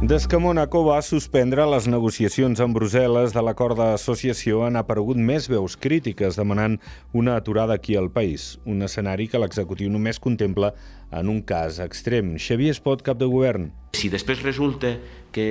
[0.00, 5.44] Des que Mónaco va suspendre les negociacions amb Brussel·les de l'acord d'associació han aparegut més
[5.52, 6.78] veus crítiques demanant
[7.12, 10.72] una aturada aquí al país, un escenari que l'executiu només contempla
[11.12, 12.32] en un cas extrem.
[12.40, 13.68] Xavier Espot, cap de govern.
[13.92, 14.94] Si després resulta
[15.36, 15.46] que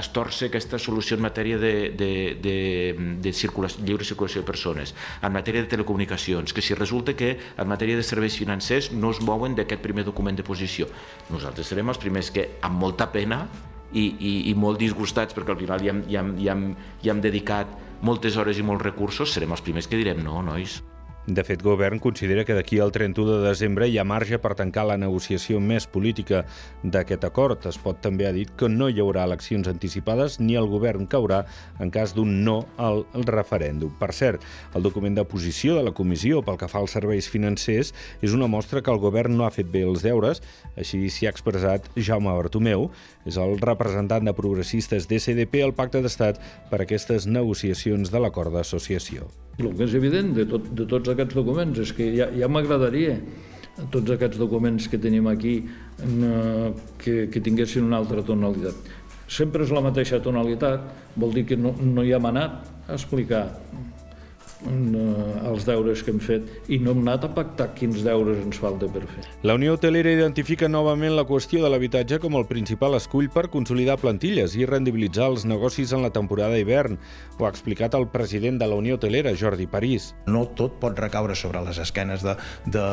[0.00, 2.58] es torça aquesta solució en matèria de, de, de,
[3.20, 7.68] de circulació, lliure circulació de persones, en matèria de telecomunicacions, que si resulta que en
[7.68, 10.88] matèria de serveis financers no es mouen d'aquest primer document de posició.
[11.28, 13.44] Nosaltres serem els primers que, amb molta pena,
[13.92, 16.66] i, i, i molt disgustats perquè al final ja hem, ja, hem, ja, hem,
[17.04, 17.72] hem dedicat
[18.06, 20.80] moltes hores i molts recursos, serem els primers que direm no, nois.
[21.30, 24.82] De fet, govern considera que d'aquí al 31 de desembre hi ha marge per tancar
[24.88, 26.40] la negociació més política
[26.82, 27.68] d'aquest acord.
[27.70, 31.44] Es pot també ha dit que no hi haurà eleccions anticipades ni el govern caurà
[31.78, 33.92] en cas d'un no al referèndum.
[34.00, 34.42] Per cert,
[34.74, 38.50] el document de posició de la comissió pel que fa als serveis financers és una
[38.50, 40.42] mostra que el govern no ha fet bé els deures,
[40.74, 42.88] així s'hi ha expressat Jaume Bartomeu,
[43.22, 46.42] és el representant de progressistes d'SDP al Pacte d'Estat
[46.72, 49.30] per aquestes negociacions de l'acord d'associació.
[49.60, 53.18] El que és evident de, tot, de tots aquests documents és que ja, ja m'agradaria
[53.92, 58.90] tots aquests documents que tenim aquí eh, que, que tinguessin una altra tonalitat.
[59.30, 60.88] Sempre és la mateixa tonalitat,
[61.20, 63.44] vol dir que no, no hi hem anat a explicar
[64.68, 68.88] els deures que hem fet i no hem anat a pactar quins deures ens falta
[68.92, 69.24] per fer.
[69.46, 73.98] La Unió Hotelera identifica novament la qüestió de l'habitatge com el principal escull per consolidar
[74.00, 76.98] plantilles i rendibilitzar els negocis en la temporada d'hivern.
[77.38, 80.12] Ho ha explicat el president de la Unió Hotelera, Jordi París.
[80.28, 82.36] No tot pot recaure sobre les esquenes de,
[82.66, 82.86] de,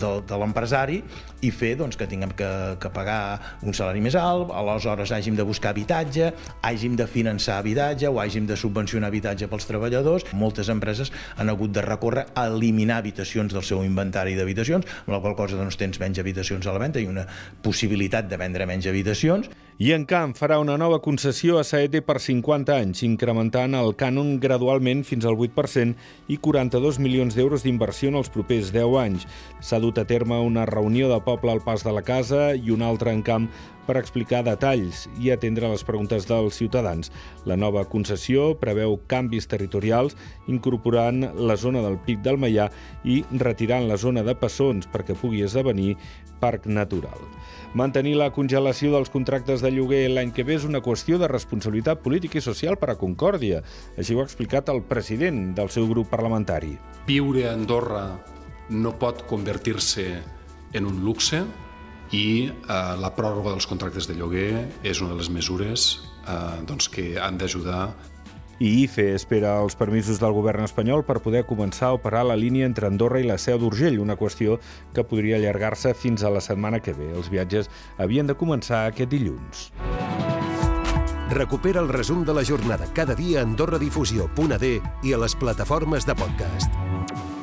[0.00, 1.02] de, de l'empresari
[1.44, 5.44] i fer doncs, que tinguem que, que pagar un salari més alt, aleshores hàgim de
[5.46, 6.32] buscar habitatge,
[6.64, 10.26] hàgim de finançar habitatge o hàgim de subvencionar habitatge pels treballadors.
[10.32, 15.14] Molt moltes empreses han hagut de recórrer a eliminar habitacions del seu inventari d'habitacions, amb
[15.16, 17.26] la qual cosa doncs, tens menys habitacions a la venda i una
[17.62, 19.50] possibilitat de vendre menys habitacions.
[19.76, 24.38] I en Camp farà una nova concessió a Saete per 50 anys, incrementant el cànon
[24.40, 29.26] gradualment fins al 8% i 42 milions d'euros d'inversió en els propers 10 anys.
[29.60, 32.88] S'ha dut a terme una reunió de poble al pas de la casa i una
[32.90, 33.46] altra en Camp
[33.86, 37.12] per explicar detalls i atendre les preguntes dels ciutadans.
[37.46, 40.16] La nova concessió preveu canvis territorials
[40.50, 42.66] incorporant la zona del Pic del Maià
[43.04, 45.94] i retirant la zona de Passons perquè pugui esdevenir
[46.42, 47.22] parc natural.
[47.76, 52.02] Mantenir la congelació dels contractes de lloguer l'any que ve és una qüestió de responsabilitat
[52.04, 53.62] política i social per a Concòrdia.
[53.96, 56.76] Així ho ha explicat el president del seu grup parlamentari.
[57.06, 58.06] Viure a Andorra
[58.70, 60.08] no pot convertir-se
[60.76, 61.44] en un luxe,
[62.14, 65.88] i eh, la pròrroga dels contractes de lloguer és una de les mesures
[66.26, 67.88] eh, doncs, que han d'ajudar
[68.56, 72.64] i IFE espera els permisos del govern espanyol per poder començar a operar la línia
[72.64, 74.56] entre Andorra i la Seu d'Urgell, una qüestió
[74.96, 77.10] que podria allargar-se fins a la setmana que ve.
[77.12, 79.70] Els viatges havien de començar aquest dilluns.
[81.36, 86.16] Recupera el resum de la jornada cada dia a AndorraDifusió.d i a les plataformes de
[86.16, 87.35] podcast.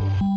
[0.00, 0.29] Mm-hmm.